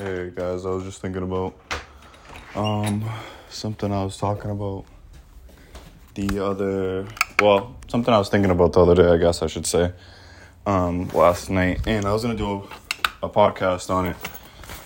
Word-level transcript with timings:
Hey 0.00 0.30
guys, 0.32 0.64
I 0.64 0.70
was 0.70 0.84
just 0.84 1.02
thinking 1.02 1.24
about 1.24 1.58
um 2.54 3.04
something 3.48 3.90
I 3.90 4.04
was 4.04 4.16
talking 4.16 4.52
about 4.52 4.84
the 6.14 6.38
other 6.38 7.04
well, 7.40 7.74
something 7.88 8.14
I 8.14 8.18
was 8.18 8.28
thinking 8.28 8.52
about 8.52 8.74
the 8.74 8.80
other 8.80 8.94
day, 8.94 9.08
I 9.08 9.16
guess 9.16 9.42
I 9.42 9.48
should 9.48 9.66
say. 9.66 9.92
Um 10.66 11.08
last 11.08 11.50
night 11.50 11.80
and 11.88 12.06
I 12.06 12.12
was 12.12 12.22
going 12.22 12.36
to 12.36 12.40
do 12.40 12.68
a, 13.22 13.26
a 13.26 13.28
podcast 13.28 13.90
on 13.90 14.06
it. 14.06 14.16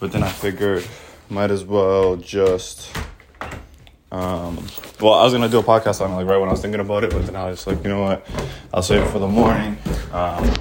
But 0.00 0.10
then 0.10 0.24
I 0.24 0.28
figured 0.28 0.84
might 1.30 1.52
as 1.52 1.62
well 1.62 2.16
just 2.16 2.90
um 4.10 4.56
well, 5.00 5.14
I 5.14 5.22
was 5.22 5.32
going 5.32 5.44
to 5.44 5.48
do 5.48 5.60
a 5.60 5.62
podcast 5.62 6.00
on 6.00 6.10
it 6.10 6.14
like 6.16 6.26
right 6.26 6.38
when 6.38 6.48
I 6.48 6.52
was 6.52 6.62
thinking 6.62 6.80
about 6.80 7.04
it, 7.04 7.10
but 7.10 7.24
then 7.26 7.36
I 7.36 7.50
was 7.50 7.64
like, 7.64 7.80
you 7.84 7.90
know 7.90 8.02
what? 8.02 8.28
I'll 8.74 8.82
save 8.82 9.02
it 9.02 9.10
for 9.12 9.20
the 9.20 9.28
morning. 9.28 9.78
Um 10.10 10.52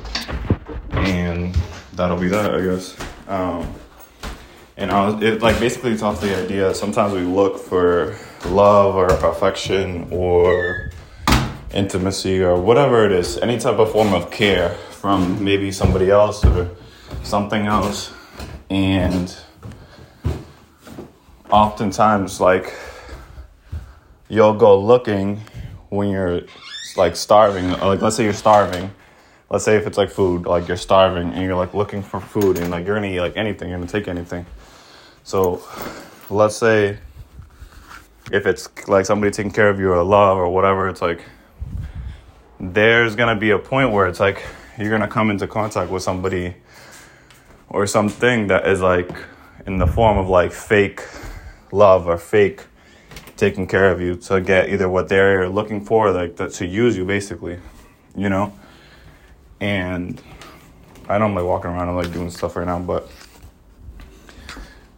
and 0.91 1.55
that'll 1.93 2.19
be 2.19 2.27
that, 2.27 2.53
I 2.53 2.61
guess. 2.61 2.95
Um 3.27 3.73
and 4.77 4.91
I 4.91 5.07
was, 5.07 5.23
it 5.23 5.41
like 5.41 5.59
basically 5.59 5.91
it's 5.91 6.01
off 6.03 6.21
the 6.21 6.35
idea. 6.35 6.73
Sometimes 6.73 7.13
we 7.13 7.21
look 7.21 7.57
for 7.59 8.15
love 8.47 8.95
or 8.95 9.07
affection 9.07 10.07
or 10.11 10.91
intimacy 11.73 12.41
or 12.41 12.59
whatever 12.59 13.05
it 13.05 13.11
is, 13.11 13.37
any 13.37 13.57
type 13.57 13.79
of 13.79 13.91
form 13.91 14.13
of 14.13 14.31
care 14.31 14.69
from 14.69 15.43
maybe 15.43 15.71
somebody 15.71 16.09
else 16.09 16.43
or 16.43 16.69
something 17.23 17.65
else, 17.65 18.13
and 18.69 19.35
oftentimes 21.49 22.41
like 22.41 22.73
you'll 24.27 24.53
go 24.55 24.79
looking 24.79 25.41
when 25.89 26.09
you're 26.09 26.41
like 26.97 27.15
starving. 27.15 27.69
Like 27.69 28.01
let's 28.01 28.15
say 28.15 28.23
you're 28.23 28.33
starving. 28.33 28.91
Let's 29.49 29.63
say 29.63 29.77
if 29.77 29.85
it's 29.87 29.97
like 29.97 30.09
food, 30.09 30.45
like 30.45 30.67
you're 30.67 30.77
starving 30.77 31.31
and 31.31 31.43
you're 31.43 31.55
like 31.55 31.73
looking 31.73 32.01
for 32.01 32.19
food 32.19 32.57
and 32.57 32.71
like 32.71 32.85
you're 32.85 32.95
gonna 32.95 33.07
eat 33.07 33.19
like 33.19 33.37
anything, 33.37 33.69
you're 33.69 33.77
gonna 33.77 33.89
take 33.89 34.07
anything 34.07 34.45
so 35.25 35.63
let's 36.29 36.55
say 36.55 36.99
if 38.31 38.45
it's 38.45 38.69
like 38.87 39.07
somebody 39.07 39.31
taking 39.31 39.51
care 39.51 39.69
of 39.69 39.79
you 39.79 39.91
or 39.91 40.03
love 40.03 40.37
or 40.37 40.47
whatever, 40.49 40.87
it's 40.87 41.01
like 41.01 41.25
there's 42.59 43.15
gonna 43.15 43.35
be 43.35 43.49
a 43.49 43.57
point 43.57 43.91
where 43.91 44.05
it's 44.05 44.19
like 44.19 44.43
you're 44.77 44.91
gonna 44.91 45.07
come 45.07 45.31
into 45.31 45.47
contact 45.47 45.89
with 45.89 46.03
somebody 46.03 46.53
or 47.69 47.87
something 47.87 48.45
that 48.47 48.67
is 48.67 48.81
like 48.81 49.09
in 49.65 49.79
the 49.79 49.87
form 49.87 50.19
of 50.19 50.29
like 50.29 50.51
fake 50.51 51.01
love 51.71 52.07
or 52.07 52.19
fake 52.19 52.61
taking 53.35 53.65
care 53.65 53.89
of 53.91 53.99
you 53.99 54.15
to 54.15 54.39
get 54.39 54.69
either 54.69 54.87
what 54.87 55.09
they're 55.09 55.49
looking 55.49 55.83
for, 55.83 56.11
like 56.11 56.35
to 56.35 56.65
use 56.67 56.95
you 56.95 57.03
basically, 57.03 57.57
you 58.15 58.29
know? 58.29 58.53
And 59.59 60.21
I 61.07 61.17
know 61.17 61.25
I'm 61.25 61.35
like 61.35 61.45
walking 61.45 61.71
around 61.71 61.87
and 61.87 61.97
like 61.97 62.11
doing 62.11 62.29
stuff 62.29 62.55
right 62.55 62.65
now, 62.65 62.79
but 62.79 63.09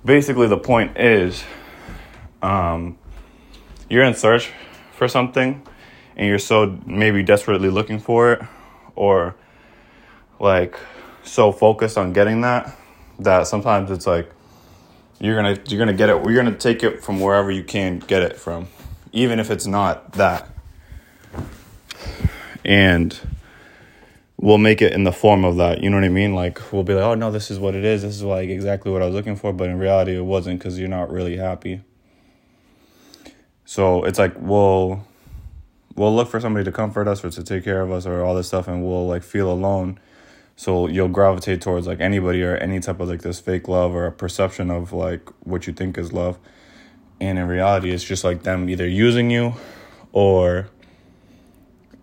basically 0.04 0.48
the 0.48 0.58
point 0.58 0.98
is 0.98 1.44
um, 2.42 2.98
you're 3.90 4.04
in 4.04 4.14
search 4.14 4.52
for 4.94 5.08
something 5.08 5.62
and 6.16 6.28
you're 6.28 6.40
so 6.40 6.80
maybe 6.86 7.24
desperately 7.24 7.70
looking 7.70 8.00
for 8.00 8.34
it 8.34 8.42
or 8.96 9.36
like 10.40 10.78
so 11.24 11.52
focused 11.52 11.98
on 11.98 12.14
getting 12.14 12.42
that 12.42 12.76
that 13.20 13.48
sometimes 13.48 13.92
it's 13.92 14.08
like 14.08 14.32
you're 15.20 15.36
gonna 15.36 15.60
you're 15.68 15.80
gonna 15.80 15.94
get 15.94 16.10
it 16.10 16.24
you're 16.26 16.36
gonna 16.36 16.56
take 16.56 16.84
it 16.84 17.04
from 17.04 17.20
wherever 17.20 17.52
you 17.52 17.64
can 17.64 18.00
get 18.00 18.22
it 18.22 18.38
from 18.38 18.68
even 19.12 19.40
if 19.40 19.50
it's 19.50 19.66
not 19.66 20.14
that. 20.14 20.50
And 22.64 23.20
we'll 24.38 24.58
make 24.58 24.82
it 24.82 24.94
in 24.94 25.04
the 25.04 25.12
form 25.12 25.44
of 25.44 25.58
that. 25.58 25.82
You 25.82 25.90
know 25.90 25.98
what 25.98 26.04
I 26.04 26.10
mean? 26.10 26.34
Like 26.34 26.72
we'll 26.72 26.84
be 26.84 26.94
like, 26.94 27.04
oh 27.04 27.16
no, 27.16 27.32
this 27.32 27.50
is 27.52 27.60
what 27.60 27.76
it 27.76 27.84
is. 27.84 28.04
This 28.04 28.16
is 28.16 28.24
like 28.24 28.50
exactly 28.50 28.92
what 28.92 29.02
I 29.02 29.06
was 29.06 29.16
looking 29.16 29.36
for, 29.36 29.52
but 29.52 29.70
in 29.70 29.80
reality, 29.80 30.16
it 30.16 30.22
wasn't 30.22 30.60
because 30.60 30.80
you're 30.80 30.88
not 30.88 31.12
really 31.12 31.38
happy. 31.38 31.82
So 33.66 34.04
it's 34.04 34.20
like 34.20 34.34
we'll 34.38 35.06
we'll 35.96 36.16
look 36.16 36.30
for 36.30 36.40
somebody 36.40 36.64
to 36.64 36.72
comfort 36.72 37.08
us 37.08 37.24
or 37.26 37.30
to 37.32 37.44
take 37.44 37.64
care 37.64 37.82
of 37.82 37.92
us 37.92 38.06
or 38.06 38.24
all 38.24 38.36
this 38.36 38.48
stuff, 38.48 38.68
and 38.68 38.86
we'll 38.86 39.08
like 39.08 39.24
feel 39.24 39.52
alone. 39.52 40.00
So 40.56 40.88
you'll 40.88 41.10
gravitate 41.10 41.62
towards 41.62 41.86
like 41.86 42.00
anybody 42.00 42.42
or 42.44 42.56
any 42.56 42.80
type 42.80 43.00
of 43.00 43.10
like 43.10 43.22
this 43.22 43.40
fake 43.40 43.68
love 43.68 43.94
or 43.94 44.06
a 44.06 44.12
perception 44.12 44.72
of 44.72 44.94
like 44.94 45.30
what 45.46 45.68
you 45.68 45.74
think 45.74 45.98
is 45.98 46.14
love. 46.14 46.40
And 47.20 47.38
in 47.38 47.48
reality, 47.48 47.92
it's 47.92 48.04
just 48.04 48.24
like 48.24 48.44
them 48.44 48.70
either 48.70 48.88
using 48.88 49.30
you 49.30 49.54
or 50.14 50.70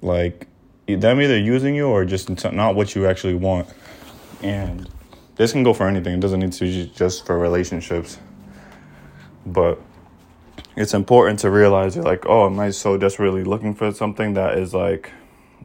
like 0.02 0.48
them 0.86 1.20
either 1.20 1.38
using 1.38 1.74
you 1.74 1.88
or 1.88 2.04
just 2.04 2.28
not 2.52 2.74
what 2.74 2.94
you 2.94 3.06
actually 3.06 3.34
want. 3.34 3.68
And 4.42 4.88
this 5.36 5.52
can 5.52 5.62
go 5.62 5.72
for 5.72 5.88
anything. 5.88 6.14
It 6.14 6.20
doesn't 6.20 6.40
need 6.40 6.52
to 6.52 6.64
be 6.64 6.92
just 6.94 7.26
for 7.26 7.38
relationships. 7.38 8.18
But 9.46 9.80
it's 10.76 10.94
important 10.94 11.40
to 11.40 11.50
realize 11.50 11.96
you're 11.96 12.04
like, 12.04 12.26
oh, 12.26 12.46
am 12.46 12.58
I 12.58 12.70
so 12.70 12.96
desperately 12.96 13.44
looking 13.44 13.74
for 13.74 13.92
something 13.92 14.34
that 14.34 14.58
is 14.58 14.74
like 14.74 15.10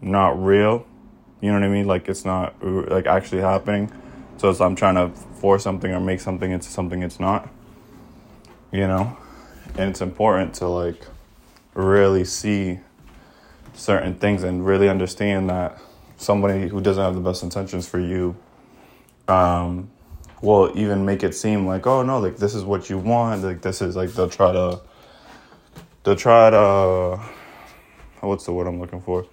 not 0.02 0.41
real? 0.44 0.85
You 1.41 1.51
know 1.51 1.59
what 1.59 1.66
I 1.66 1.69
mean? 1.69 1.88
Like 1.88 2.07
it's 2.09 2.25
not 2.25 2.56
like 2.63 3.06
actually 3.06 3.41
happening. 3.41 3.91
So 4.38 4.51
I'm 4.51 4.75
trying 4.75 4.96
to 4.96 5.09
force 5.36 5.63
something 5.63 5.91
or 5.91 6.00
make 6.00 6.19
something 6.19 6.51
into 6.51 6.69
something 6.69 7.03
it's 7.03 7.19
not. 7.19 7.50
You 8.72 8.88
know? 8.88 9.18
And 9.78 9.90
it's 9.90 10.01
important 10.01 10.53
to 10.56 10.68
like 10.68 11.01
really 11.74 12.25
see 12.25 12.80
certain 13.74 14.16
things 14.16 14.44
and 14.44 14.66
really 14.66 14.90
understand 14.90 15.50
that 15.50 15.80
somebody 16.18 16.68
who 16.68 16.81
doesn't 16.81 17.03
have 17.03 17.16
the 17.16 17.22
best 17.22 17.44
intentions 17.44 17.88
for 17.88 18.00
you 18.00 18.35
um, 19.28 19.90
will 20.41 20.72
even 20.75 21.06
make 21.06 21.24
it 21.24 21.35
seem 21.35 21.66
like, 21.66 21.88
oh 21.88 22.03
no, 22.03 22.19
like 22.19 22.38
this 22.38 22.56
is 22.56 22.63
what 22.63 22.90
you 22.90 22.97
want. 22.97 23.44
Like 23.44 23.62
this 23.62 23.81
is 23.81 23.96
like 23.96 24.12
they'll 24.13 24.30
try 24.30 24.52
to 24.52 24.81
they'll 26.03 26.16
try 26.16 26.50
to 26.50 27.19
what's 28.22 28.46
the 28.46 28.53
word 28.53 28.68
I'm 28.68 28.80
looking 28.80 29.02
for? 29.02 29.25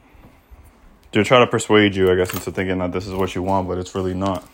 They'll 1.13 1.25
try 1.25 1.39
to 1.39 1.47
persuade 1.47 1.95
you, 1.95 2.11
I 2.11 2.15
guess, 2.15 2.33
into 2.35 2.51
thinking 2.51 2.79
that 2.79 2.93
this 2.93 3.07
is 3.07 3.15
what 3.15 3.35
you 3.35 3.43
want, 3.43 3.69
but 3.69 3.79
it's 3.79 3.95
really 3.95 4.15
not. 4.15 4.47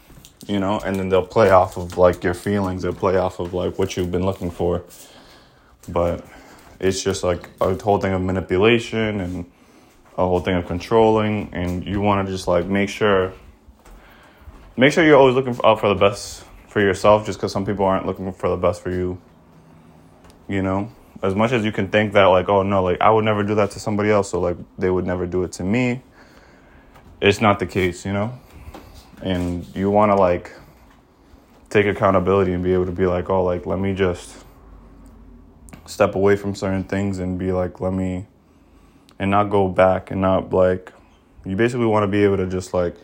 You 0.48 0.58
know, 0.58 0.80
and 0.80 0.96
then 0.96 1.08
they'll 1.08 1.26
play 1.26 1.50
off 1.50 1.76
of 1.76 1.96
like 1.96 2.24
your 2.24 2.34
feelings, 2.34 2.82
they'll 2.82 2.92
play 2.92 3.16
off 3.16 3.38
of 3.38 3.54
like 3.54 3.78
what 3.78 3.96
you've 3.96 4.10
been 4.10 4.26
looking 4.26 4.50
for. 4.50 4.82
But 5.88 6.24
it's 6.80 7.02
just 7.02 7.22
like 7.22 7.48
a 7.60 7.80
whole 7.80 7.98
thing 7.98 8.12
of 8.12 8.20
manipulation 8.22 9.20
and 9.20 9.50
a 10.16 10.26
whole 10.26 10.40
thing 10.40 10.56
of 10.56 10.66
controlling, 10.66 11.50
and 11.52 11.86
you 11.86 12.00
want 12.00 12.26
to 12.26 12.32
just 12.32 12.46
like 12.46 12.66
make 12.66 12.88
sure, 12.88 13.32
make 14.76 14.92
sure 14.92 15.04
you're 15.04 15.16
always 15.16 15.34
looking 15.34 15.58
out 15.64 15.80
for 15.80 15.88
the 15.88 15.94
best 15.94 16.44
for 16.68 16.80
yourself. 16.80 17.26
Just 17.26 17.38
because 17.38 17.52
some 17.52 17.64
people 17.64 17.84
aren't 17.84 18.06
looking 18.06 18.32
for 18.32 18.48
the 18.48 18.56
best 18.56 18.82
for 18.82 18.90
you, 18.90 19.20
you 20.48 20.62
know. 20.62 20.90
As 21.22 21.34
much 21.34 21.52
as 21.52 21.64
you 21.64 21.72
can 21.72 21.88
think 21.88 22.12
that 22.14 22.24
like, 22.24 22.48
oh 22.48 22.62
no, 22.62 22.82
like 22.82 23.00
I 23.00 23.10
would 23.10 23.24
never 23.24 23.42
do 23.42 23.54
that 23.54 23.70
to 23.72 23.80
somebody 23.80 24.10
else, 24.10 24.30
so 24.30 24.40
like 24.40 24.56
they 24.78 24.90
would 24.90 25.06
never 25.06 25.26
do 25.26 25.44
it 25.44 25.52
to 25.52 25.64
me. 25.64 26.02
It's 27.20 27.40
not 27.40 27.58
the 27.58 27.66
case, 27.66 28.04
you 28.04 28.12
know. 28.12 28.38
And 29.22 29.64
you 29.76 29.88
want 29.90 30.10
to 30.10 30.16
like 30.16 30.50
take 31.70 31.86
accountability 31.86 32.52
and 32.52 32.62
be 32.62 32.74
able 32.74 32.86
to 32.86 32.92
be 32.92 33.06
like, 33.06 33.30
oh, 33.30 33.44
like 33.44 33.64
let 33.66 33.78
me 33.78 33.94
just 33.94 34.44
step 35.86 36.14
away 36.16 36.36
from 36.36 36.54
certain 36.54 36.84
things 36.84 37.18
and 37.18 37.38
be 37.38 37.52
like, 37.52 37.80
let 37.80 37.92
me 37.92 38.26
and 39.22 39.30
not 39.30 39.44
go 39.44 39.68
back 39.68 40.10
and 40.10 40.20
not 40.20 40.52
like 40.52 40.92
you 41.44 41.54
basically 41.54 41.86
want 41.86 42.02
to 42.02 42.08
be 42.08 42.24
able 42.24 42.36
to 42.36 42.46
just 42.48 42.74
like 42.74 42.96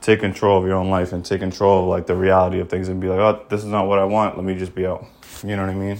take 0.00 0.20
control 0.20 0.56
of 0.56 0.64
your 0.64 0.76
own 0.76 0.90
life 0.90 1.12
and 1.12 1.24
take 1.24 1.40
control 1.40 1.82
of 1.82 1.88
like 1.88 2.06
the 2.06 2.14
reality 2.14 2.60
of 2.60 2.68
things 2.68 2.88
and 2.88 3.00
be 3.00 3.08
like, 3.08 3.18
oh, 3.18 3.44
this 3.48 3.58
is 3.58 3.66
not 3.66 3.88
what 3.88 3.98
I 3.98 4.04
want. 4.04 4.36
Let 4.36 4.44
me 4.44 4.54
just 4.54 4.76
be 4.76 4.86
out. 4.86 5.04
You 5.42 5.56
know 5.56 5.66
what 5.66 5.72
I 5.72 5.74
mean? 5.74 5.98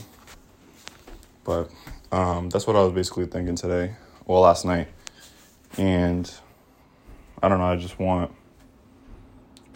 But 1.43 1.69
um, 2.13 2.49
that's 2.49 2.65
what 2.65 2.77
I 2.77 2.85
was 2.85 2.93
basically 2.93 3.27
thinking 3.27 3.57
today, 3.57 3.97
well, 4.25 4.41
last 4.43 4.65
night. 4.65 4.87
And 5.77 6.33
I 7.43 7.49
don't 7.49 7.59
know. 7.59 7.73
I 7.73 7.75
just 7.75 7.99
want 7.99 8.31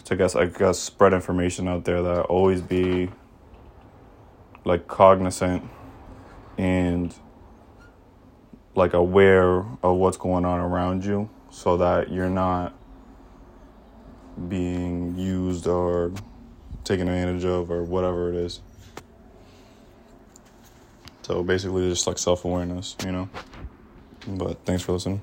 to 0.05 0.15
guess 0.15 0.37
I 0.37 0.45
guess 0.45 0.79
spread 0.79 1.11
information 1.11 1.67
out 1.67 1.83
there 1.83 2.01
that 2.01 2.21
always 2.27 2.61
be 2.61 3.09
like 4.63 4.87
cognizant 4.87 5.69
and 6.57 7.13
like 8.75 8.93
aware 8.93 9.59
of 9.83 9.95
what's 9.97 10.17
going 10.17 10.45
on 10.45 10.59
around 10.59 11.05
you 11.05 11.29
so 11.49 11.77
that 11.77 12.11
you're 12.11 12.29
not 12.29 12.73
being 14.49 15.17
used 15.17 15.65
or 15.65 16.11
taken 16.83 17.07
advantage 17.07 17.45
of 17.45 17.71
or 17.71 17.83
whatever 17.83 18.29
it 18.29 18.35
is. 18.35 18.59
So 21.23 21.41
basically 21.41 21.89
just 21.89 22.05
like 22.05 22.17
self-awareness, 22.17 22.97
you 23.03 23.11
know. 23.11 23.29
But 24.27 24.63
thanks 24.65 24.83
for 24.83 24.91
listening. 24.91 25.21